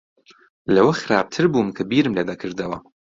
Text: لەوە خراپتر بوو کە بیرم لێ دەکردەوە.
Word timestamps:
لەوە 0.75 0.93
خراپتر 1.01 1.45
بوو 1.51 1.75
کە 1.77 1.83
بیرم 1.89 2.13
لێ 2.17 2.23
دەکردەوە. 2.29 2.77